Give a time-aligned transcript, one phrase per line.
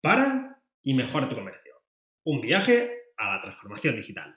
[0.00, 1.74] para y mejora tu comercio.
[2.24, 4.36] Un viaje a la transformación digital.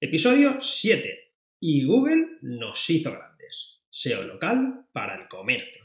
[0.00, 1.34] Episodio 7.
[1.60, 3.82] Y Google nos hizo grandes.
[3.90, 5.82] SEO local para el comercio.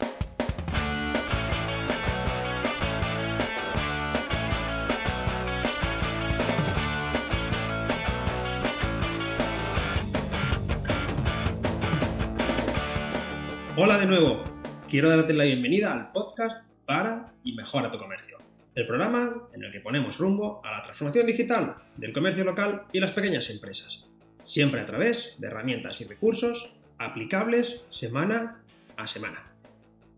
[13.76, 14.44] Hola de nuevo.
[14.88, 18.47] Quiero darte la bienvenida al podcast para y mejora tu comercio.
[18.78, 23.00] El programa en el que ponemos rumbo a la transformación digital del comercio local y
[23.00, 24.06] las pequeñas empresas.
[24.44, 28.62] Siempre a través de herramientas y recursos aplicables semana
[28.96, 29.52] a semana.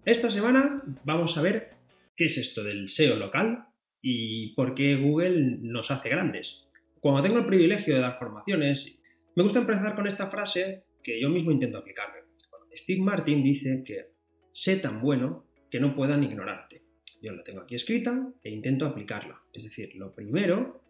[0.04, 1.70] Esta semana vamos a ver
[2.18, 3.68] qué es esto del SEO local
[4.02, 6.68] y por qué Google nos hace grandes.
[7.00, 8.94] Cuando tengo el privilegio de dar formaciones,
[9.38, 12.24] me gusta empezar con esta frase que yo mismo intento aplicarme.
[12.76, 14.08] Steve Martin dice que
[14.52, 16.89] sé tan bueno que no puedan ignorarte.
[17.22, 19.42] Yo la tengo aquí escrita e intento aplicarla.
[19.54, 20.84] Es decir, lo primero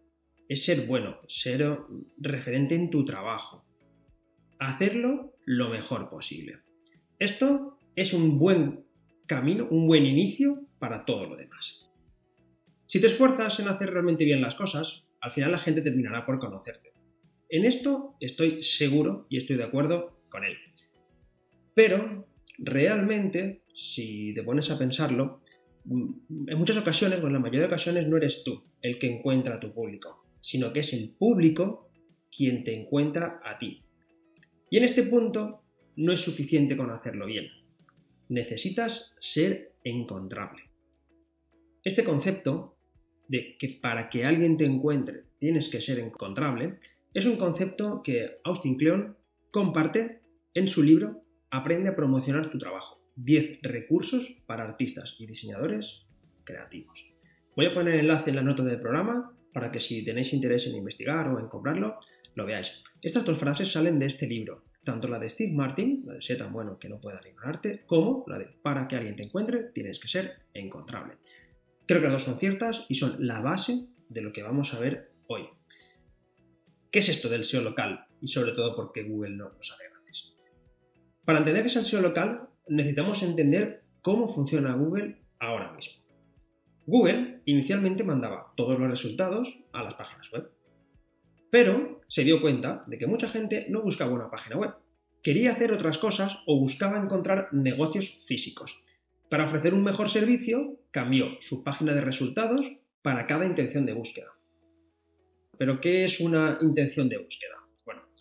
[0.47, 1.77] es ser bueno, ser
[2.17, 3.65] referente en tu trabajo.
[4.59, 6.59] Hacerlo lo mejor posible.
[7.17, 8.85] Esto es un buen
[9.26, 11.89] camino, un buen inicio para todo lo demás.
[12.87, 16.39] Si te esfuerzas en hacer realmente bien las cosas, al final la gente terminará por
[16.39, 16.93] conocerte.
[17.49, 20.57] En esto estoy seguro y estoy de acuerdo con él.
[21.73, 25.38] Pero realmente, si te pones a pensarlo,
[25.85, 29.55] en muchas ocasiones, o en la mayoría de ocasiones, no eres tú el que encuentra
[29.55, 31.90] a tu público, sino que es el público
[32.35, 33.82] quien te encuentra a ti.
[34.70, 35.63] Y en este punto
[35.96, 37.48] no es suficiente con hacerlo bien.
[38.30, 40.63] Necesitas ser encontrable.
[41.84, 42.76] Este concepto
[43.27, 46.77] de que para que alguien te encuentre tienes que ser encontrable
[47.13, 49.18] es un concepto que Austin Kleon
[49.52, 50.22] comparte
[50.54, 52.98] en su libro Aprende a promocionar tu trabajo.
[53.23, 56.05] 10 recursos para artistas y diseñadores
[56.43, 57.05] creativos.
[57.55, 60.67] Voy a poner el enlace en la nota del programa para que si tenéis interés
[60.67, 61.99] en investigar o en comprarlo,
[62.35, 62.71] lo veáis.
[63.01, 66.38] Estas dos frases salen de este libro, tanto la de Steve Martin, la de ser
[66.38, 69.99] tan bueno que no puedan ignorarte, como la de para que alguien te encuentre tienes
[69.99, 71.15] que ser encontrable.
[71.88, 74.79] Creo que las dos son ciertas y son la base de lo que vamos a
[74.79, 75.44] ver hoy.
[76.91, 78.05] ¿Qué es esto del SEO local?
[78.21, 79.89] Y sobre todo por qué Google no lo sabe
[81.29, 86.03] para entender qué es el SEO local, necesitamos entender cómo funciona Google ahora mismo.
[86.85, 90.50] Google inicialmente mandaba todos los resultados a las páginas web,
[91.52, 94.74] pero se dio cuenta de que mucha gente no buscaba una página web,
[95.22, 98.81] quería hacer otras cosas o buscaba encontrar negocios físicos.
[99.30, 102.66] Para ofrecer un mejor servicio, cambió su página de resultados
[103.01, 104.31] para cada intención de búsqueda.
[105.57, 107.56] ¿Pero qué es una intención de búsqueda?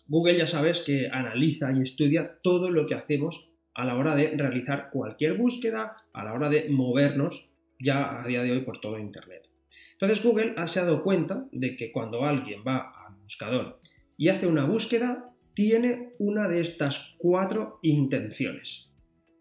[0.07, 3.48] Google ya sabes que analiza y estudia todo lo que hacemos
[3.79, 7.47] a la hora de realizar cualquier búsqueda, a la hora de movernos
[7.79, 9.47] ya a día de hoy por todo Internet.
[9.93, 13.79] Entonces Google se ha dado cuenta de que cuando alguien va al buscador
[14.17, 18.91] y hace una búsqueda, tiene una de estas cuatro intenciones.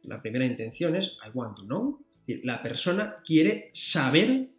[0.05, 4.51] La primera intención es I want to know, es decir, la persona quiere saber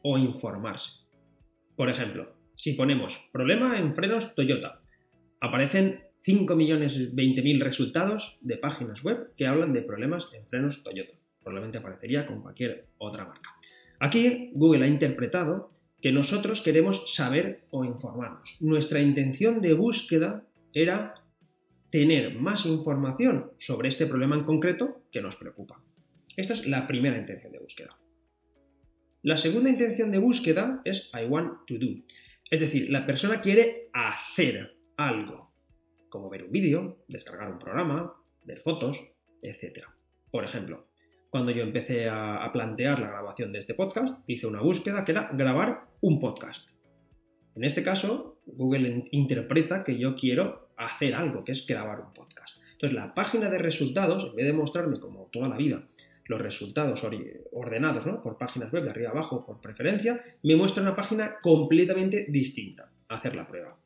[0.00, 1.04] o informarse.
[1.76, 4.80] Por ejemplo, si ponemos problema en frenos Toyota,
[5.40, 11.14] aparecen 5.020.000 resultados de páginas web que hablan de problemas en frenos Toyota.
[11.40, 13.50] Probablemente aparecería con cualquier otra marca.
[14.00, 15.70] Aquí Google ha interpretado
[16.02, 18.56] que nosotros queremos saber o informarnos.
[18.60, 20.44] Nuestra intención de búsqueda
[20.74, 21.14] era
[21.90, 25.80] tener más información sobre este problema en concreto que nos preocupa.
[26.36, 27.96] Esta es la primera intención de búsqueda.
[29.22, 32.02] La segunda intención de búsqueda es I want to do.
[32.50, 35.45] Es decir, la persona quiere hacer algo,
[36.08, 38.98] como ver un vídeo, descargar un programa, ver fotos,
[39.42, 39.86] etc.
[40.30, 40.86] Por ejemplo,
[41.30, 45.28] cuando yo empecé a, plantear la grabación de este podcast, hice una búsqueda que era
[45.32, 46.68] grabar un podcast.
[47.54, 52.58] En este caso, Google interpreta que yo quiero hacer algo, que es grabar un podcast.
[52.72, 55.84] Entonces, la página de resultados, en vez de mostrarme como toda la vida
[56.28, 57.02] los resultados
[57.52, 62.90] ordenados por páginas web de arriba abajo por preferencia, me muestra una página completamente distinta
[63.08, 63.76] a hacer la prueba.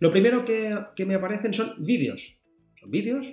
[0.00, 2.34] Lo primero que, me aparecen son vídeos.
[2.76, 3.26] Son vídeos,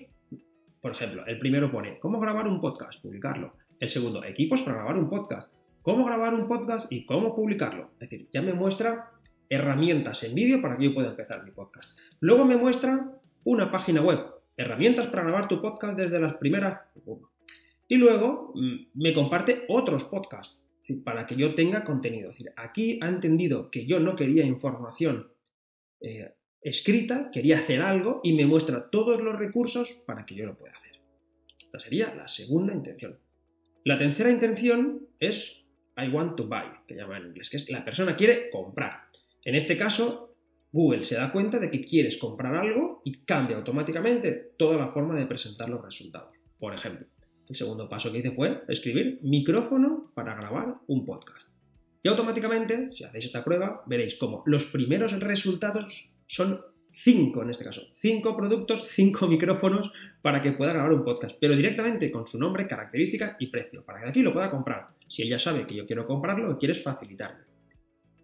[0.81, 3.53] por ejemplo, el primero pone cómo grabar un podcast, publicarlo.
[3.79, 5.53] El segundo, equipos para grabar un podcast.
[5.81, 7.91] Cómo grabar un podcast y cómo publicarlo.
[7.93, 9.11] Es decir, ya me muestra
[9.49, 11.97] herramientas en vídeo para que yo pueda empezar mi podcast.
[12.19, 13.13] Luego me muestra
[13.45, 14.19] una página web,
[14.57, 16.81] herramientas para grabar tu podcast desde las primeras.
[17.87, 20.61] Y luego mm, me comparte otros podcasts
[21.05, 22.31] para que yo tenga contenido.
[22.31, 25.27] Es decir, aquí ha entendido que yo no quería información
[26.01, 26.33] eh,
[26.67, 30.73] escrita, quería hacer algo y me muestra todos los recursos para que yo lo pueda
[30.73, 30.99] hacer.
[31.59, 33.17] Esta sería la segunda intención.
[33.83, 35.63] La tercera intención es
[35.97, 39.03] I want to buy, que llama en inglés, que es la persona quiere comprar.
[39.43, 40.35] En este caso,
[40.71, 45.15] Google se da cuenta de que quieres comprar algo y cambia automáticamente toda la forma
[45.15, 46.41] de presentar los resultados.
[46.59, 47.07] Por ejemplo,
[47.49, 51.56] el segundo paso que hice fue escribir micrófono para grabar un podcast.
[52.03, 56.61] Y automáticamente, si hacéis esta prueba, veréis como los primeros resultados son
[57.03, 59.91] cinco en este caso, cinco productos, cinco micrófonos
[60.21, 64.01] para que pueda grabar un podcast, pero directamente con su nombre, característica y precio, para
[64.01, 64.87] que aquí lo pueda comprar.
[65.07, 67.45] Si ella sabe que yo quiero comprarlo, quieres facilitarme.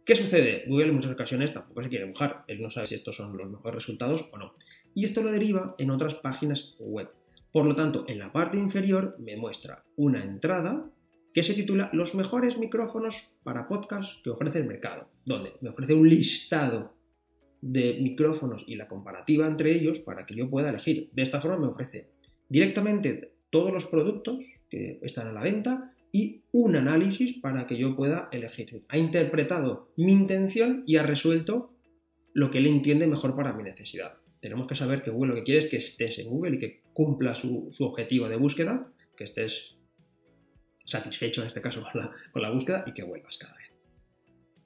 [0.05, 0.65] ¿Qué sucede?
[0.67, 3.49] Google en muchas ocasiones tampoco se quiere mojar, él no sabe si estos son los
[3.49, 4.53] mejores resultados o no.
[4.93, 7.09] Y esto lo deriva en otras páginas web.
[7.53, 10.89] Por lo tanto, en la parte inferior me muestra una entrada
[11.33, 15.93] que se titula Los mejores micrófonos para podcast que ofrece el mercado, donde me ofrece
[15.93, 16.93] un listado
[17.61, 21.09] de micrófonos y la comparativa entre ellos para que yo pueda elegir.
[21.13, 22.09] De esta forma me ofrece
[22.49, 27.95] directamente todos los productos que están a la venta y un análisis para que yo
[27.95, 28.83] pueda elegir.
[28.89, 31.71] Ha interpretado mi intención y ha resuelto
[32.33, 34.13] lo que él entiende mejor para mi necesidad.
[34.39, 36.81] Tenemos que saber que Google lo que quiere es que estés en Google y que
[36.93, 39.75] cumpla su, objetivo de búsqueda, que estés
[40.85, 43.71] satisfecho en este caso con la, con la búsqueda y que vuelvas cada vez.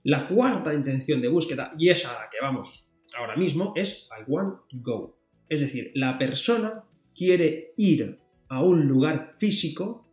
[0.04, 2.88] La cuarta intención de búsqueda, y es a la que vamos
[3.18, 5.18] ahora mismo es I want to go.
[5.50, 6.84] Es decir, la persona
[7.16, 8.20] quiere ir
[8.50, 10.08] a un lugar físico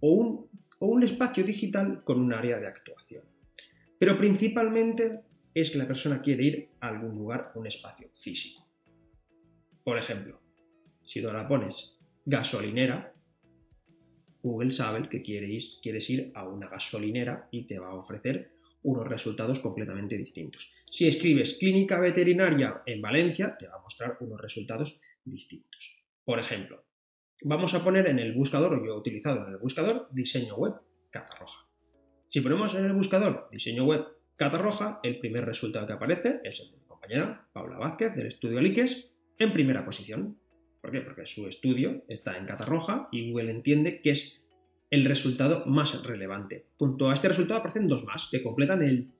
[0.00, 3.24] o un, o un espacio digital con un área de actuación.
[3.98, 5.20] Pero principalmente
[5.54, 8.66] es que la persona quiere ir a algún lugar, un espacio físico.
[9.84, 10.40] Por ejemplo,
[11.04, 13.11] si ahora pones gasolinera,
[14.42, 18.50] Google sabe que quieres ir a una gasolinera y te va a ofrecer
[18.82, 20.68] unos resultados completamente distintos.
[20.90, 25.96] Si escribes clínica veterinaria en Valencia, te va a mostrar unos resultados distintos.
[26.24, 26.84] Por ejemplo,
[27.42, 30.74] vamos a poner en el buscador, yo he utilizado en el buscador, diseño web
[31.10, 31.68] Catarroja.
[32.26, 34.06] Si ponemos en el buscador diseño web
[34.36, 38.58] Catarroja, el primer resultado que aparece es el de mi compañera Paula Vázquez del estudio
[38.58, 39.08] Aliques
[39.38, 40.38] en primera posición.
[40.82, 41.00] ¿Por qué?
[41.00, 44.42] Porque su estudio está en Catarroja y Google entiende que es
[44.90, 46.66] el resultado más relevante.
[46.76, 49.12] Junto a este resultado aparecen dos más que completan el,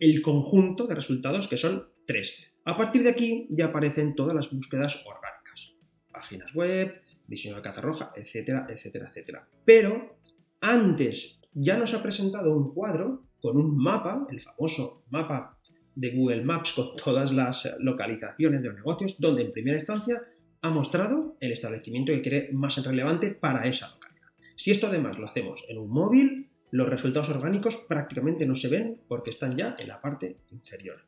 [0.00, 2.34] el conjunto de resultados que son tres.
[2.64, 5.72] A partir de aquí ya aparecen todas las búsquedas orgánicas.
[6.12, 9.48] Páginas web, diseño de catarroja, etcétera, etcétera, etcétera.
[9.64, 10.18] Pero
[10.60, 15.56] antes ya nos ha presentado un cuadro con un mapa, el famoso mapa
[15.94, 20.20] de Google Maps con todas las localizaciones de los negocios, donde en primera instancia
[20.62, 24.28] ha mostrado el establecimiento que cree más relevante para esa localidad.
[24.56, 29.00] Si esto además lo hacemos en un móvil, los resultados orgánicos prácticamente no se ven
[29.08, 31.00] porque están ya en la parte inferior.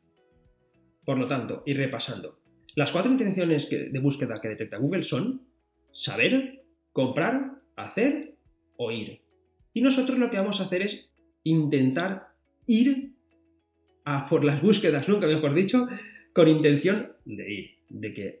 [1.05, 2.39] Por lo tanto, y repasando,
[2.75, 5.41] las cuatro intenciones de búsqueda que detecta Google son
[5.91, 6.63] saber,
[6.93, 8.35] comprar, hacer
[8.77, 9.21] o ir.
[9.73, 11.09] Y nosotros lo que vamos a hacer es
[11.43, 12.29] intentar
[12.65, 13.13] ir
[14.05, 15.87] a por las búsquedas, nunca mejor dicho,
[16.33, 18.40] con intención de ir, de que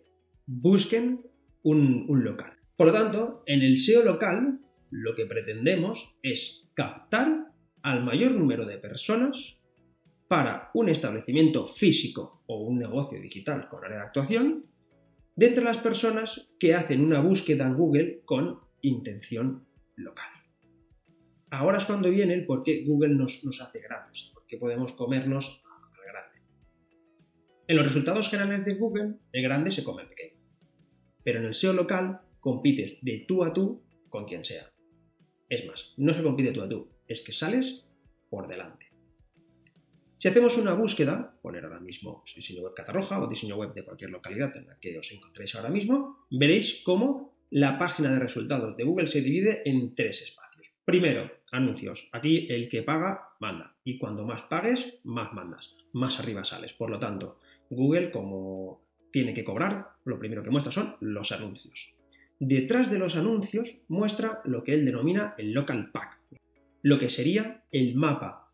[0.51, 1.21] busquen
[1.63, 2.53] un, local.
[2.75, 4.59] Por lo tanto, en el SEO local
[4.89, 7.45] lo que pretendemos es captar
[7.81, 9.37] al mayor número de personas
[10.27, 14.65] para un establecimiento físico o un negocio digital con área de actuación
[15.35, 19.65] de entre las personas que hacen una búsqueda en Google con intención
[19.95, 20.29] local.
[21.49, 25.61] Ahora es cuando viene el por qué Google nos, hace grandes, por qué podemos comernos
[25.65, 26.39] al grande.
[27.67, 30.30] En los resultados generales de Google, el grande se come el pequeño.
[31.23, 34.71] Pero en el SEO local compites de tú a tú con quien sea.
[35.49, 37.83] Es más, no se compite tú a tú, es que sales
[38.29, 38.87] por delante.
[40.17, 44.11] Si hacemos una búsqueda, poner ahora mismo diseño web Catarroja o diseño web de cualquier
[44.11, 48.83] localidad en la que os encontréis ahora mismo, veréis cómo la página de resultados de
[48.83, 50.67] Google se divide en tres espacios.
[50.85, 52.07] Primero, anuncios.
[52.11, 53.75] Aquí el que paga, manda.
[53.83, 55.75] Y cuando más pagues, más mandas.
[55.91, 56.73] Más arriba sales.
[56.73, 61.93] Por lo tanto, Google, como tiene que cobrar, lo primero que muestra son los anuncios.
[62.39, 66.19] Detrás de los anuncios muestra lo que él denomina el local pack,
[66.81, 68.51] lo que sería el mapa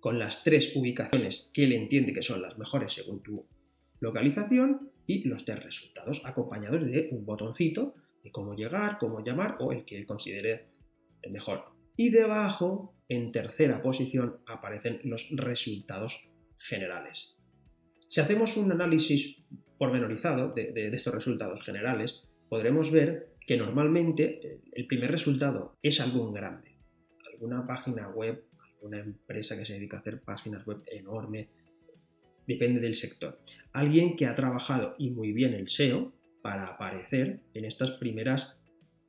[0.00, 3.46] con las tres ubicaciones que él entiende que son las mejores según tu
[4.00, 9.72] localización y los tres resultados acompañados de un botoncito de cómo llegar, cómo llamar o
[9.72, 10.66] el que él considere
[11.22, 11.64] el mejor.
[11.96, 17.35] Y debajo, en tercera posición, aparecen los resultados generales.
[18.08, 19.36] Si hacemos un análisis
[19.78, 26.76] pormenorizado de estos resultados generales, podremos ver que normalmente el primer resultado es algún grande,
[27.32, 28.44] alguna página web,
[28.74, 31.48] alguna empresa que se dedica a hacer páginas web enorme,
[32.46, 33.40] depende del sector.
[33.72, 38.56] Alguien que ha trabajado y muy bien el SEO para aparecer en estas primeras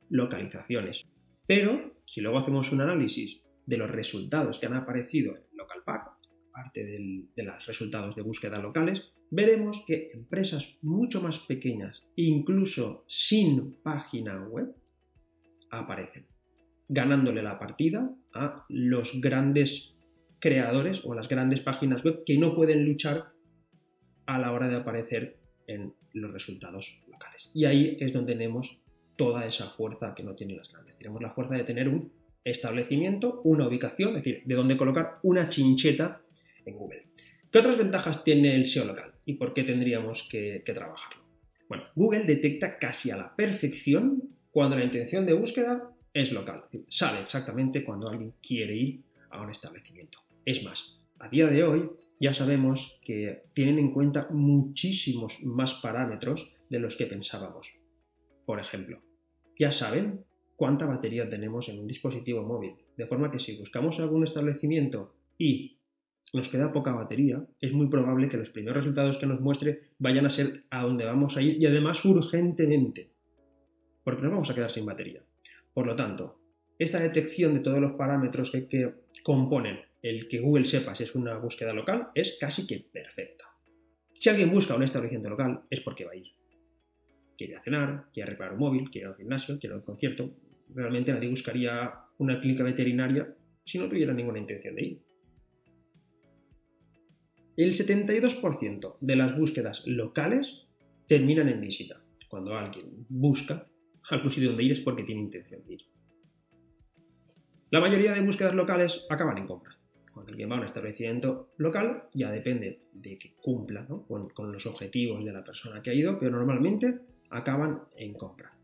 [0.08, 1.04] localizaciones.
[1.46, 6.17] Pero si luego hacemos un análisis de los resultados que han aparecido en LocalPack,
[6.58, 13.74] parte de los resultados de búsqueda locales, veremos que empresas mucho más pequeñas, incluso sin
[13.82, 14.74] página web,
[15.70, 16.26] aparecen,
[16.88, 19.94] ganándole la partida a los grandes
[20.40, 23.28] creadores o a las grandes páginas web que no pueden luchar
[24.26, 25.36] a la hora de aparecer
[25.66, 27.50] en los resultados locales.
[27.54, 28.78] Y ahí es donde tenemos
[29.16, 30.96] toda esa fuerza que no tienen las grandes.
[30.96, 32.12] Tenemos la fuerza de tener un
[32.44, 36.22] establecimiento, una ubicación, es decir, de donde colocar una chincheta
[36.72, 37.06] Google.
[37.50, 41.22] ¿Qué otras ventajas tiene el SEO local y por qué tendríamos que, trabajarlo?
[41.68, 47.20] Bueno, Google detecta casi a la perfección cuando la intención de búsqueda es local, sabe
[47.20, 50.18] exactamente cuando alguien quiere ir a un establecimiento.
[50.44, 56.50] Es más, a día de hoy ya sabemos que tienen en cuenta muchísimos más parámetros
[56.68, 57.72] de los que pensábamos.
[58.44, 59.00] Por ejemplo,
[59.58, 60.24] ya saben
[60.56, 65.77] cuánta batería tenemos en un dispositivo móvil, de forma que si buscamos algún establecimiento y
[66.32, 70.26] nos queda poca batería, es muy probable que los primeros resultados que nos muestre vayan
[70.26, 73.10] a ser a donde vamos a ir y además urgentemente,
[74.04, 75.22] porque nos vamos a quedar sin batería.
[75.72, 76.38] Por lo tanto,
[76.78, 78.94] esta detección de todos los parámetros que,
[79.24, 83.44] componen el que Google sepa si es una búsqueda local es casi que perfecta.
[84.14, 86.26] Si alguien busca un establecimiento local es porque va a ir.
[87.36, 90.30] Quiere cenar, quiere reparar un móvil, quiere ir al gimnasio, quiere ir a un concierto.
[90.74, 95.07] Realmente nadie buscaría una clínica veterinaria si no tuviera ninguna intención de ir.
[97.58, 100.68] El 72% de las búsquedas locales
[101.08, 102.00] terminan en visita.
[102.28, 103.66] Cuando alguien busca
[104.10, 105.80] algún sitio donde ir es porque tiene intención de ir.
[107.70, 109.76] La mayoría de búsquedas locales acaban en compra.
[110.14, 115.24] Cuando alguien va a un establecimiento local, ya depende de que cumpla con, los objetivos
[115.24, 118.56] de la persona que ha ido, pero normalmente acaban en compra.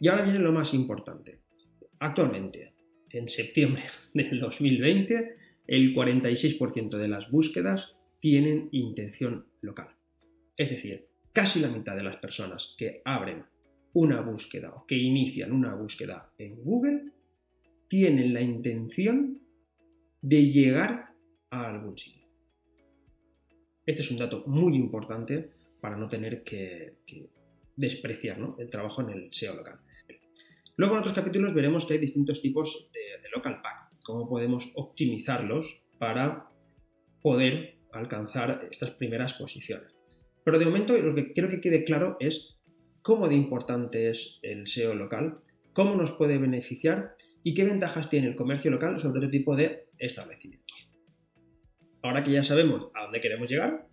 [0.00, 1.38] Y ahora viene lo más importante.
[2.00, 2.72] Actualmente,
[3.10, 3.84] en septiembre
[4.14, 5.36] del 2020,
[5.68, 9.88] el 46% de las búsquedas tienen intención local.
[10.56, 13.44] Es decir, casi la mitad de las personas que abren
[13.94, 17.10] una búsqueda o que inician una búsqueda en Google
[17.88, 19.40] tienen la intención
[20.20, 21.08] de llegar
[21.50, 22.22] a algún sitio.
[23.84, 25.50] Este es un dato muy importante
[25.80, 26.94] para no tener que,
[27.74, 29.80] despreciar el trabajo en el SEO local.
[30.76, 34.70] Luego en otros capítulos veremos que hay distintos tipos de, de local pack, cómo podemos
[34.76, 35.66] optimizarlos
[35.98, 36.46] para
[37.20, 39.92] poder alcanzar estas primeras posiciones.
[40.44, 42.56] Pero de momento lo que quiero que quede claro es
[43.02, 45.38] cómo de importante es el SEO local,
[45.72, 49.86] cómo nos puede beneficiar y qué ventajas tiene el comercio local sobre otro tipo de
[49.98, 50.92] establecimientos.
[52.02, 53.86] Ahora que ya sabemos a dónde queremos llegar,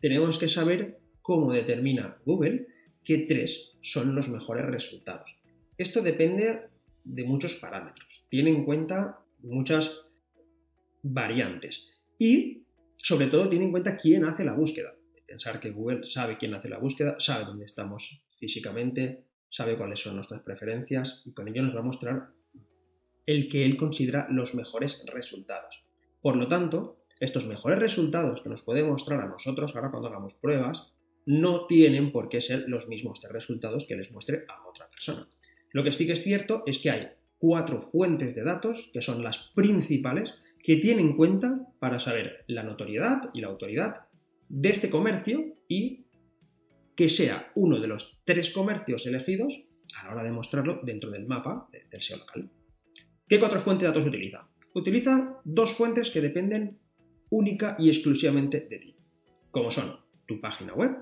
[0.00, 2.66] tenemos que saber cómo determina Google
[3.04, 5.34] qué tres son los mejores resultados.
[5.78, 6.68] Esto depende
[7.04, 9.90] de muchos parámetros, tiene en cuenta muchas
[11.02, 11.86] variantes
[12.18, 12.65] y
[12.96, 14.94] sobre todo tiene en cuenta quién hace la búsqueda.
[15.26, 20.16] Pensar que Google sabe quién hace la búsqueda, sabe dónde estamos físicamente, sabe cuáles son
[20.16, 22.28] nuestras preferencias y con ello nos va a mostrar
[23.26, 25.82] el que él considera los mejores resultados.
[26.22, 30.34] Por lo tanto, estos mejores resultados que nos puede mostrar a nosotros ahora cuando hagamos
[30.34, 30.92] pruebas
[31.24, 35.26] no tienen por qué ser los mismos resultados que les muestre a otra persona.
[35.72, 39.22] Lo que sí que es cierto es que hay cuatro fuentes de datos que son
[39.22, 40.32] las principales
[40.66, 44.08] que tiene en cuenta para saber la notoriedad y la autoridad
[44.48, 46.06] de este comercio y
[46.96, 49.56] que sea uno de los tres comercios elegidos
[49.96, 52.50] a la hora de mostrarlo dentro del mapa del SEO local.
[53.28, 54.48] ¿Qué cuatro fuentes de datos utiliza?
[54.74, 56.80] Utiliza dos fuentes que dependen
[57.30, 58.96] única y exclusivamente de ti,
[59.52, 60.96] como son tu página web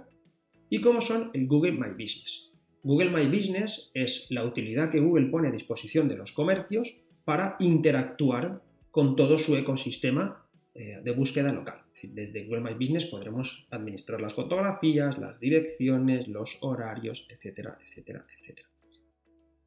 [0.69, 2.51] y como son el Google My Business.
[2.83, 6.95] Google My Business es la utilidad que Google pone a disposición de los comercios
[7.25, 8.61] para interactuar
[8.95, 11.83] con todo su ecosistema eh, de búsqueda local.
[12.01, 18.69] desde Google My Business podremos administrar las fotografías, las direcciones, los horarios, etcétera, etcétera, etcétera.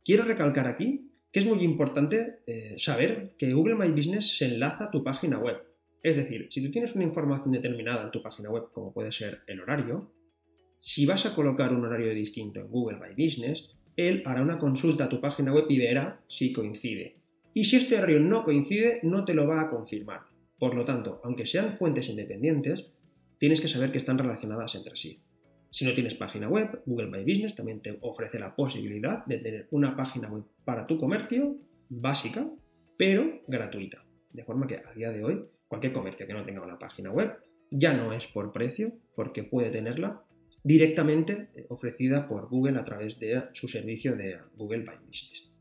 [0.05, 4.85] Quiero recalcar aquí que es muy importante eh, saber que Google My Business se enlaza
[4.85, 5.57] a tu página web.
[6.01, 9.41] Es decir, si tú tienes una información determinada en tu página web, como puede ser
[9.47, 10.09] el horario,
[10.77, 15.03] si vas a colocar un horario distinto en Google My Business, él hará una consulta
[15.03, 17.16] a tu página web y verá si coincide.
[17.57, 20.19] Y si este horario no coincide, no te lo va a confirmar.
[20.59, 22.93] Por lo tanto, aunque sean fuentes independientes,
[23.39, 25.23] tienes que saber que están relacionadas entre sí.
[25.71, 29.67] Si no tienes página web, Google My Business también te ofrece la posibilidad de tener
[29.71, 31.57] una página web para tu comercio
[31.89, 32.47] básica,
[32.95, 34.05] pero gratuita.
[34.31, 37.37] De forma que a día de hoy, cualquier comercio que no tenga una página web
[37.71, 40.21] ya no es por precio, porque puede tenerla
[40.63, 45.56] directamente ofrecida por Google a través de su servicio de Google My Business.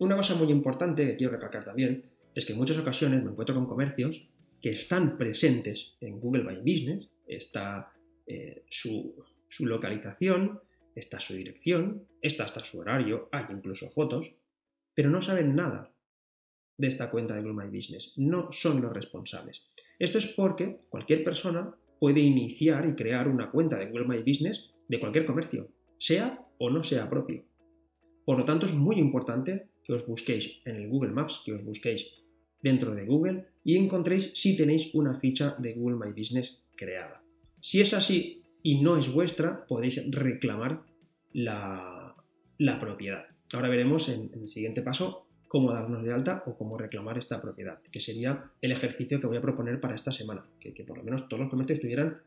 [0.00, 2.04] Una cosa muy importante que quiero recalcar también
[2.34, 4.26] es que en muchas ocasiones me encuentro con comercios
[4.62, 7.92] que están presentes en Google My Business, está
[8.26, 9.14] eh, su,
[9.50, 10.58] su localización,
[10.94, 14.34] está su dirección, está hasta su horario, hay incluso fotos,
[14.94, 15.92] pero no saben nada
[16.78, 18.14] de esta cuenta de Google My Business.
[18.16, 19.66] No son los responsables.
[19.98, 24.72] Esto es porque cualquier persona puede iniciar y crear una cuenta de Google My Business
[24.88, 27.44] de cualquier comercio, sea o no sea propio.
[28.24, 32.06] Por lo tanto, es muy importante os busquéis en el Google Maps, que os busquéis
[32.62, 37.22] dentro de Google y encontréis si tenéis una ficha de Google My Business creada.
[37.60, 40.82] Si es así y no es vuestra, podéis reclamar
[41.32, 42.14] la,
[42.80, 43.24] propiedad.
[43.52, 47.80] Ahora veremos en, el siguiente paso cómo darnos de alta o cómo reclamar esta propiedad,
[47.90, 51.28] que sería el ejercicio que voy a proponer para esta semana, que, por lo menos
[51.28, 52.18] todos los comercios tuvieran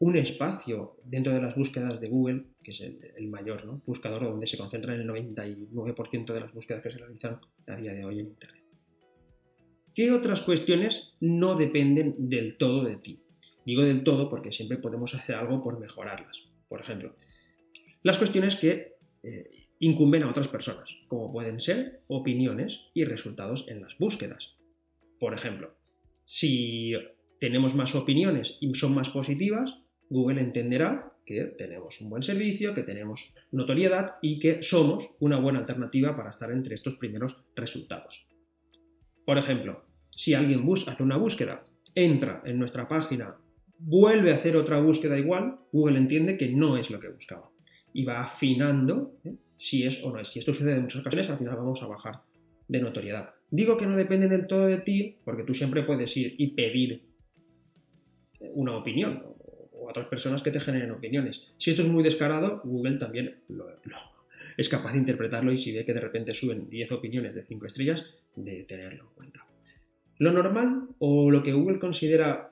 [0.00, 4.58] un espacio dentro de las búsquedas de Google, que es el, mayor buscador donde se
[4.58, 8.64] concentran el 99% de las búsquedas que se realizan a día de hoy en Internet.
[9.94, 13.20] ¿Qué otras cuestiones no dependen del todo de ti?
[13.64, 16.36] Digo del todo porque siempre podemos hacer algo por mejorarlas.
[16.68, 17.14] Por ejemplo,
[18.02, 23.80] las cuestiones que eh, incumben a otras personas, como pueden ser opiniones y resultados en
[23.80, 24.56] las búsquedas.
[25.20, 25.74] Por ejemplo,
[26.24, 26.92] si
[27.38, 29.83] tenemos más opiniones y son más positivas,
[30.14, 35.58] Google entenderá que tenemos un buen servicio, que tenemos notoriedad y que somos una buena
[35.58, 38.24] alternativa para estar entre estos primeros resultados.
[39.26, 41.64] Por ejemplo, si alguien hace una búsqueda,
[41.96, 43.34] entra en nuestra página,
[43.78, 47.50] vuelve a hacer otra búsqueda igual, Google entiende que no es lo que buscaba
[47.92, 49.34] y va afinando ¿eh?
[49.56, 50.28] si es o no es.
[50.28, 52.20] Si esto sucede en muchas ocasiones, al final vamos a bajar
[52.68, 53.30] de notoriedad.
[53.50, 57.02] Digo que no depende del todo de ti porque tú siempre puedes ir y pedir
[58.54, 59.33] una opinión
[59.84, 61.54] o a otras personas que te generen opiniones.
[61.58, 63.36] Si esto es muy descarado, Google también
[64.56, 67.66] es capaz de interpretarlo y si ve que de repente suben 10 opiniones de 5
[67.66, 68.04] estrellas,
[68.36, 69.46] de tenerlo en cuenta.
[70.18, 72.50] Lo normal o lo que Google considera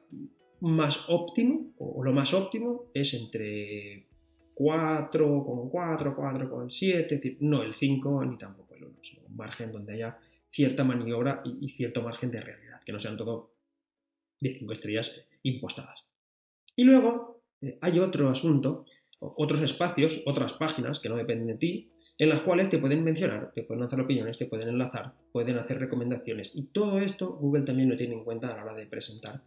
[0.61, 4.07] más óptimo o lo más óptimo es entre
[4.55, 10.19] 4,4, 4,7, decir, no el 5 ni tampoco el 1, sino un margen donde haya
[10.51, 13.55] cierta maniobra y, cierto margen de realidad, que no sean todo
[14.41, 15.11] de 5 estrellas
[15.43, 16.05] impostadas.
[16.77, 18.85] Y luego eh, hay otro asunto,
[19.21, 23.53] otros espacios, otras páginas que no dependen de ti, en las cuales te pueden mencionar,
[23.55, 26.53] te pueden hacer opiniones, te pueden enlazar, pueden hacer recomendaciones.
[26.55, 29.43] Y todo esto Google también lo tiene en cuenta a la hora de presentar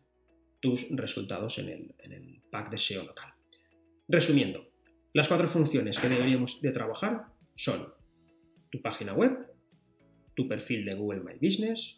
[0.61, 3.33] tus resultados en el, en el pack de SEO local.
[4.07, 4.65] Resumiendo,
[5.13, 7.88] las cuatro funciones que deberíamos de trabajar son
[8.71, 9.47] tu página web,
[10.35, 11.97] tu perfil de Google My Business,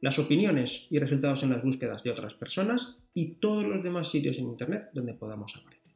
[0.00, 4.36] las opiniones y resultados en las búsquedas de otras personas y todos los demás sitios
[4.38, 5.92] en Internet donde podamos aparecer.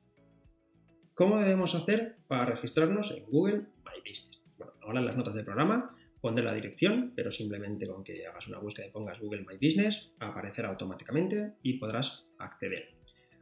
[1.15, 4.41] ¿Cómo debemos hacer para registrarnos en Google My Business?
[4.57, 8.47] Bueno, ahora en las notas del programa pondré la dirección, pero simplemente con que hagas
[8.47, 12.91] una búsqueda y pongas Google My Business, aparecerá automáticamente y podrás acceder.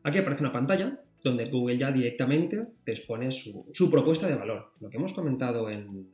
[0.03, 4.73] Aquí aparece una pantalla donde Google ya directamente te expone su, propuesta de valor.
[4.81, 6.09] Lo que hemos comentado en,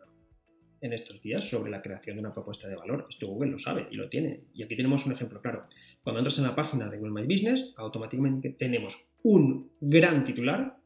[0.83, 3.87] en estos días sobre la creación de una propuesta de valor, esto Google lo sabe
[3.91, 4.41] y lo tiene.
[4.53, 5.67] Y aquí tenemos un ejemplo claro.
[6.03, 10.77] Cuando entras en la página de Google My Business, automáticamente tenemos un gran titular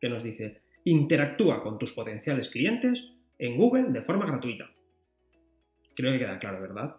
[0.00, 4.70] que nos dice, interactúa con tus potenciales clientes en Google de forma gratuita.
[5.94, 6.96] Creo que queda claro, ¿verdad?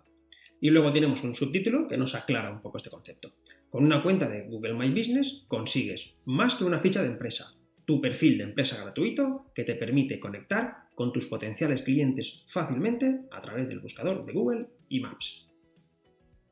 [0.62, 3.34] Y luego tenemos un subtítulo que nos aclara un poco este concepto.
[3.70, 7.54] Con una cuenta de Google My Business consigues más que una ficha de empresa,
[7.86, 13.42] tu perfil de empresa gratuito que te permite conectar con tus potenciales clientes fácilmente a
[13.42, 15.46] través del buscador de Google y Maps.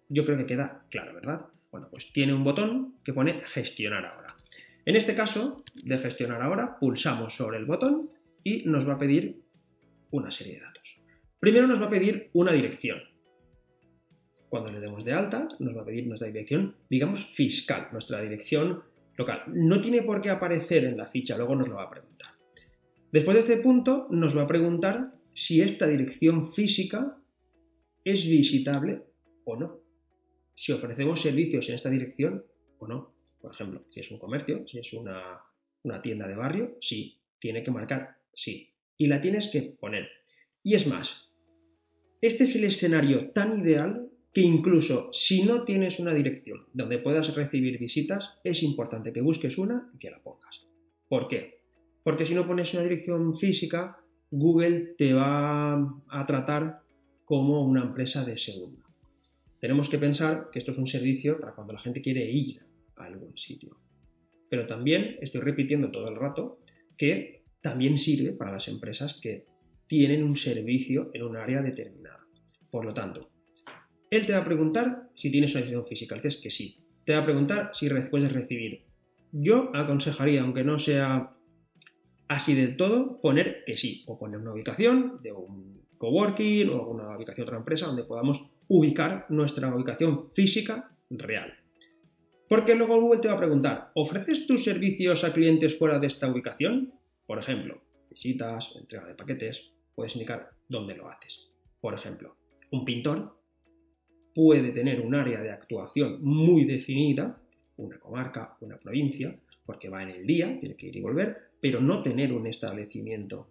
[0.10, 1.46] Yo creo que queda claro, ¿verdad?
[1.72, 4.36] Bueno, pues tiene un botón que pone gestionar ahora.
[4.86, 8.10] En este caso, de gestionar ahora, pulsamos sobre el botón
[8.44, 9.42] y nos va a pedir
[10.12, 10.98] una serie de datos.
[11.40, 13.00] Primero nos va a pedir una dirección.
[14.50, 18.84] Cuando le demos de alta, nos va a pedir nuestra dirección, digamos, fiscal, nuestra dirección
[19.18, 19.44] local.
[19.48, 22.30] No tiene por qué aparecer en la ficha, luego nos lo va a preguntar.
[23.12, 27.18] Después de este punto, nos va a preguntar si esta dirección física
[28.04, 29.04] es visitable
[29.46, 29.80] o no.
[30.56, 32.44] Si ofrecemos servicios en esta dirección
[32.80, 33.14] o no.
[33.42, 35.42] Por ejemplo, si es un comercio, si es una,
[36.02, 38.74] tienda de barrio, sí, tiene que marcar sí.
[38.98, 40.08] Y la tienes que poner.
[40.64, 41.30] Y es más,
[42.22, 47.36] este es el escenario tan ideal que incluso si no tienes una dirección donde puedas
[47.36, 50.66] recibir visitas, es importante que busques una y que la pongas.
[51.08, 51.60] ¿Por qué?
[52.04, 53.98] Porque si no pones una dirección física,
[54.32, 55.76] Google te va
[56.10, 56.82] a tratar
[57.26, 58.84] como una empresa de segunda.
[59.60, 62.60] Tenemos que pensar que esto es un servicio para cuando la gente quiere ir
[62.98, 63.78] a algún sitio.
[64.50, 66.60] Pero también estoy repitiendo todo el rato
[66.98, 69.46] que también sirve para las empresas que
[69.88, 72.26] tienen un servicio en un área determinada.
[72.70, 73.30] Por lo tanto,
[74.14, 76.78] Él te va a preguntar si tienes una dirección física, dices que sí.
[77.04, 78.84] Te va a preguntar si puedes recibir.
[79.32, 81.32] Yo aconsejaría, aunque no sea
[82.28, 87.18] así del todo, poner que sí, o poner una ubicación de un coworking o alguna
[87.18, 91.52] ubicación de otra empresa donde podamos ubicar nuestra ubicación física real.
[92.48, 96.32] Porque luego Google te va a preguntar, ¿ofreces tus servicios a clientes fuera de esta
[96.32, 96.94] ubicación?
[97.26, 101.50] Por ejemplo, visitas, entrega de paquetes, puedes indicar dónde lo haces.
[101.82, 102.38] Por ejemplo,
[102.72, 103.43] un pintor
[104.34, 107.42] puede tener un área de actuación muy definida,
[107.78, 111.80] una comarca, una provincia, porque va en el día, tiene que ir y volver, pero
[111.80, 113.50] no tener un establecimiento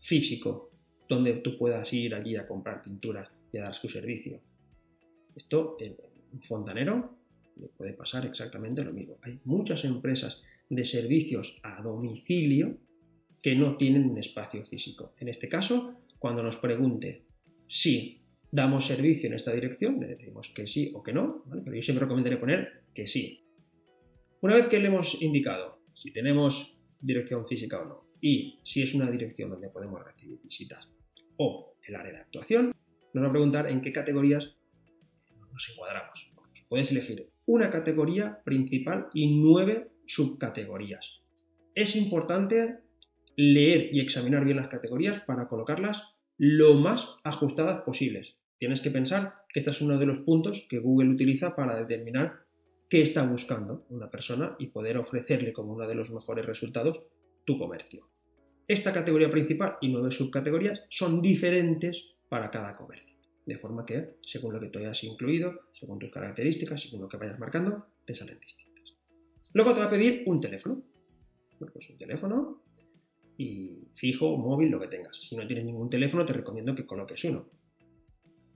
[0.00, 0.70] físico
[1.08, 4.40] donde tú puedas ir allí a comprar pinturas y a dar su servicio.
[5.34, 5.96] Esto en
[6.42, 7.16] fontanero
[7.56, 9.16] le puede pasar exactamente lo mismo.
[9.22, 12.76] Hay muchas empresas de servicios a domicilio
[13.42, 15.14] que no tienen un espacio físico.
[15.18, 17.22] En este caso, cuando nos pregunte
[17.68, 21.82] si damos servicio en esta dirección, le decimos que sí o que no, pero yo
[21.82, 23.44] siempre recomendaré poner que sí.
[24.40, 28.94] Una vez que le hemos indicado si tenemos dirección física o no y si es
[28.94, 30.88] una dirección donde podemos recibir visitas
[31.36, 32.72] o el área de actuación,
[33.12, 34.56] nos va a preguntar en qué categorías
[35.52, 36.30] nos encuadramos.
[36.68, 41.22] Puedes elegir una categoría principal y nueve subcategorías.
[41.74, 42.78] Es importante
[43.36, 48.36] leer y examinar bien las categorías para colocarlas lo más ajustadas posibles.
[48.58, 52.46] Tienes que pensar que este es uno de los puntos que Google utiliza para determinar
[52.88, 57.02] qué está buscando una persona y poder ofrecerle como uno de los mejores resultados
[57.44, 58.08] tu comercio.
[58.68, 63.16] Esta categoría principal y nueve subcategorías son diferentes para cada comercio.
[63.44, 67.16] De forma que, según lo que tú hayas incluido, según tus características, según lo que
[67.16, 68.94] vayas marcando, te salen distintas.
[69.52, 70.82] Luego te va a pedir un teléfono.
[71.58, 72.62] pues un teléfono
[73.38, 75.16] y fijo, móvil, lo que tengas.
[75.22, 77.48] Si no tienes ningún teléfono, te recomiendo que coloques uno.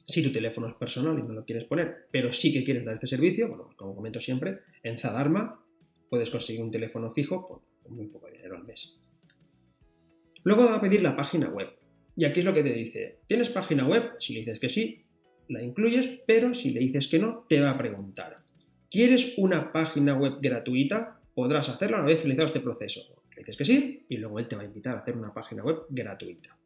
[0.06, 2.94] Si tu teléfono es personal y no lo quieres poner, pero sí que quieres dar
[2.94, 5.64] este servicio, bueno, como comento siempre, en Zadarma
[6.08, 8.98] puedes conseguir un teléfono fijo por muy poco dinero al mes.
[10.42, 11.68] Luego va a pedir la página web.
[12.16, 14.14] Y aquí es lo que te dice, ¿tienes página web?
[14.18, 15.04] Si le dices que sí,
[15.48, 18.38] la incluyes, pero si le dices que no, te va a preguntar,
[18.90, 21.20] ¿quieres una página web gratuita?
[21.34, 23.19] Podrás hacerla una vez finalizado este proceso.
[23.40, 25.64] Le dices que sí y luego él te va a invitar a hacer una página
[25.64, 26.58] web gratuita.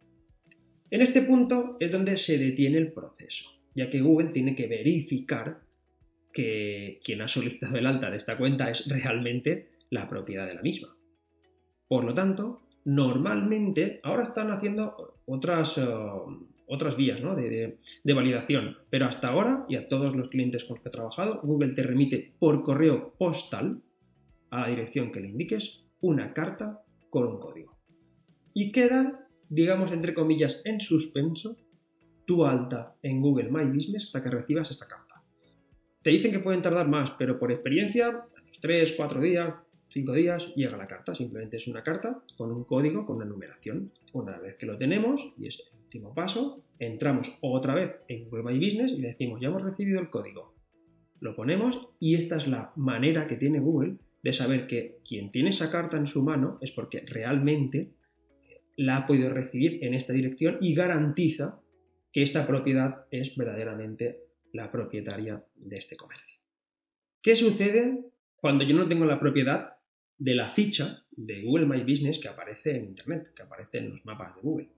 [0.91, 5.61] En este punto es donde se detiene el proceso, ya que Google tiene que verificar
[6.33, 10.63] que quien ha solicitado el alta de esta cuenta es realmente la propiedad de la
[10.63, 10.97] misma.
[11.87, 15.87] Por lo tanto, normalmente ahora están haciendo otras, eh,
[16.67, 20.83] otras vías de, de, validación, pero hasta ahora y a todos los clientes con los
[20.83, 23.81] que he trabajado, Google te remite por correo postal
[24.51, 27.79] a la dirección que le indiques una carta con un código.
[28.53, 31.57] Y queda, digamos, entre comillas, en suspenso
[32.27, 35.23] tu alta en Google My Business hasta que recibas esta carta.
[36.03, 38.27] Te dicen que pueden tardar más, pero por experiencia,
[38.61, 39.55] 3, 4 días,
[39.89, 41.15] cinco días llega la carta.
[41.15, 43.91] Simplemente es una carta con un código, con una numeración.
[44.13, 48.53] Una vez que lo tenemos, y es el último paso, entramos otra vez en Google
[48.53, 50.53] My Business y decimos, ya hemos recibido el código.
[51.21, 55.51] Lo ponemos y esta es la manera que tiene Google de saber que quien tiene
[55.51, 57.93] esa carta en su mano es porque realmente
[58.75, 61.61] la ha podido recibir en esta dirección y garantiza
[62.11, 64.21] que esta propiedad es verdaderamente
[64.53, 66.41] la propietaria de este comercio.
[67.23, 68.03] ¿Qué sucede
[68.37, 69.75] cuando yo no tengo la propiedad
[70.17, 74.05] de la ficha de Google My Business que aparece en Internet, que aparece en los
[74.07, 74.69] mapas de Google.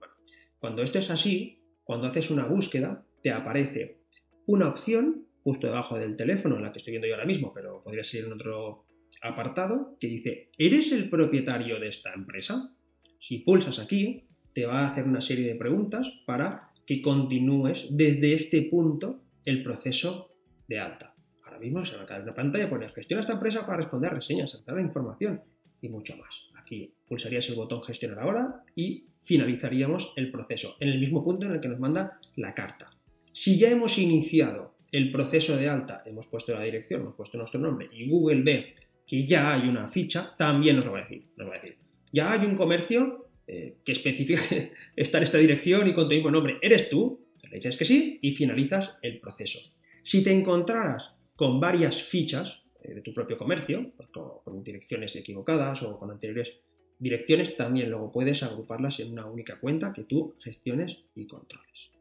[0.59, 3.99] cuando esto es así, cuando haces una búsqueda, te aparece
[4.45, 7.81] una opción justo debajo del teléfono, en la que estoy viendo yo ahora mismo, pero
[7.81, 8.86] podría ser en otro
[9.21, 12.73] apartado, que dice, ¿eres el propietario de esta empresa?
[13.19, 18.33] Si pulsas aquí, te va a hacer una serie de preguntas para que continúes desde
[18.33, 20.31] este punto el proceso
[20.67, 21.17] de alta
[21.59, 24.79] mismo se va a caer una pantalla, pone gestiona esta empresa para responder reseñas, acceder
[24.79, 25.41] a información
[25.81, 26.47] y mucho más.
[26.55, 31.53] Aquí pulsarías el botón gestionar ahora y finalizaríamos el proceso en el mismo punto en
[31.53, 32.91] el que nos manda la carta.
[33.33, 37.59] Si ya hemos iniciado el proceso de alta, hemos puesto la dirección, hemos puesto nuestro
[37.59, 38.75] nombre y Google ve
[39.07, 41.23] que ya hay una ficha, también nos lo va a decir.
[41.37, 41.77] Nos va a decir,
[42.11, 44.41] ya hay un comercio eh, que especifica
[44.95, 46.57] está en esta dirección y con tu mismo nombre.
[46.61, 47.25] ¿Eres tú?
[47.49, 49.59] Le dices que sí y finalizas el proceso.
[50.03, 55.81] Si te encontraras con varias fichas eh, de tu propio comercio, pues con, direcciones equivocadas
[55.83, 56.59] o con anteriores
[56.99, 61.91] direcciones, también luego puedes agruparlas en una única cuenta que tú gestiones y controles.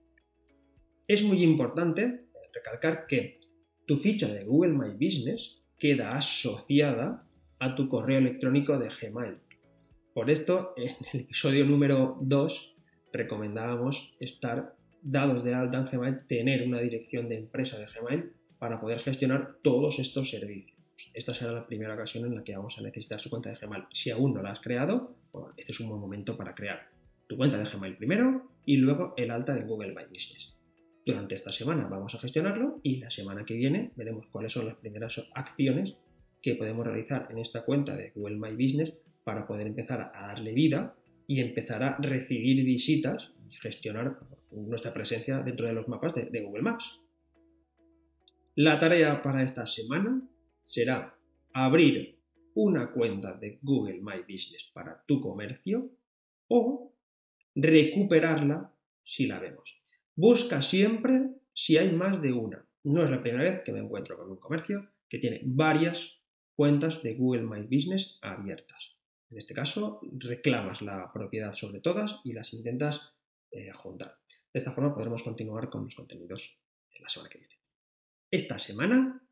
[1.06, 3.38] Es muy importante recalcar que
[3.86, 7.24] tu ficha de Google My Business queda asociada
[7.58, 9.36] a tu correo electrónico de Gmail.
[10.14, 12.74] Por esto, en el episodio número 2
[13.12, 18.80] recomendábamos estar dados de alta en Gmail, tener una dirección de empresa de Gmail para
[18.80, 20.76] poder gestionar todos estos servicios.
[21.12, 23.84] Esta será la primera ocasión en la que vamos a necesitar su cuenta de Gmail.
[23.92, 25.14] Si aún no la has creado,
[25.56, 26.88] este es un buen momento para crear
[27.26, 30.55] tu cuenta de Gmail primero y luego el alta de Google My Business.
[31.06, 34.74] Durante esta semana vamos a gestionarlo y la semana que viene veremos cuáles son las
[34.74, 35.94] primeras acciones
[36.42, 38.92] que podemos realizar en esta cuenta de Google My Business
[39.22, 40.96] para poder empezar a darle vida
[41.28, 44.18] y empezar a recibir visitas y gestionar
[44.50, 46.98] nuestra presencia dentro de los mapas de, de Google Maps.
[48.56, 50.20] La tarea para esta semana
[50.60, 51.14] será
[51.52, 52.18] abrir
[52.54, 55.88] una cuenta de Google My Business para tu comercio
[56.48, 56.92] o
[57.54, 58.72] recuperarla
[59.04, 59.85] si la vemos.
[60.16, 62.64] Busca siempre si hay más de una.
[62.84, 66.18] No es la primera vez que me encuentro con un comercio que tiene varias
[66.54, 68.96] cuentas de Google My Business abiertas.
[69.30, 73.00] En este caso, reclamas la propiedad sobre todas y las intentas
[73.50, 74.18] eh, juntar.
[74.52, 76.58] De esta forma podremos continuar con los contenidos
[76.94, 77.54] en la semana que viene.
[78.30, 79.22] Esta semana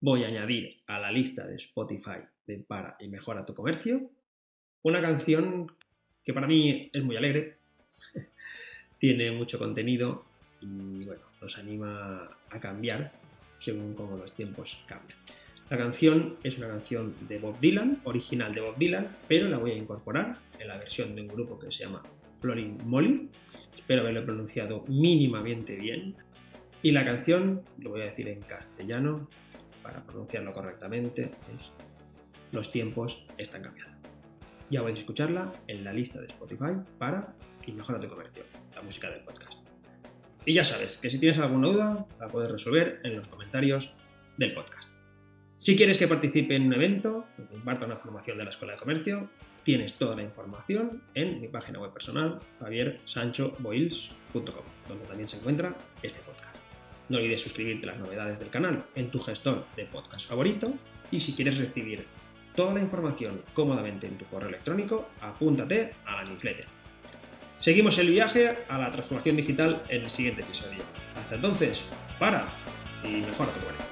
[0.00, 4.10] voy a añadir a la lista de Spotify de Para y Mejora tu Comercio
[4.82, 5.72] una canción
[6.24, 7.58] que para mí es muy alegre,
[9.02, 10.24] tiene mucho contenido
[10.60, 13.10] y bueno, nos anima a cambiar
[13.58, 15.18] según como los tiempos cambian.
[15.70, 19.72] La canción es una canción de Bob Dylan, original de Bob Dylan, pero la voy
[19.72, 22.00] a incorporar en la versión de un grupo que se llama
[22.40, 23.28] Florin Molly.
[23.74, 26.14] Espero haberlo pronunciado mínimamente bien.
[26.82, 29.28] Y la canción, lo voy a decir en castellano,
[29.82, 31.72] para pronunciarlo correctamente, es
[32.52, 33.98] Los tiempos están cambiando.
[34.70, 37.34] Ya podéis escucharla en la lista de Spotify para
[37.66, 39.62] y mejora tu comercio, la música del podcast.
[40.44, 43.94] Y ya sabes que si tienes alguna duda, la puedes resolver en los comentarios
[44.38, 44.90] del podcast.
[45.56, 48.72] Si quieres que participe en un evento o que imparta una formación de la Escuela
[48.72, 49.30] de Comercio,
[49.62, 56.18] tienes toda la información en mi página web personal, javiersanchoboils.com, donde también se encuentra este
[56.22, 56.56] podcast.
[57.08, 60.74] No olvides suscribirte a las novedades del canal en tu gestor de podcast favorito
[61.12, 62.04] y si quieres recibir
[62.56, 66.81] toda la información cómodamente en tu correo electrónico, apúntate a la newsletter.
[67.62, 70.82] Seguimos el viaje a la transformación digital en el siguiente episodio.
[71.14, 71.80] Hasta entonces,
[72.18, 72.48] para
[73.04, 73.86] y mejora tu comercio.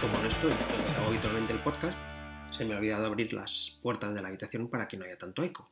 [0.00, 1.96] Como no estoy donde hago habitualmente el podcast,
[2.50, 5.44] se me ha olvidado abrir las puertas de la habitación para que no haya tanto
[5.44, 5.70] eco.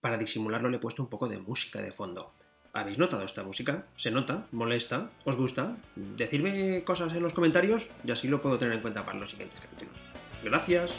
[0.00, 2.32] Para disimularlo le he puesto un poco de música de fondo.
[2.72, 3.86] ¿Habéis notado esta música?
[3.96, 4.46] ¿Se nota?
[4.52, 5.10] ¿Molesta?
[5.24, 5.78] ¿Os gusta?
[5.96, 9.58] Decidme cosas en los comentarios y así lo puedo tener en cuenta para los siguientes
[9.58, 9.96] capítulos.
[10.44, 10.92] Gracias.